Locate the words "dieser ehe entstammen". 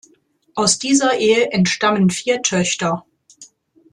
0.79-2.09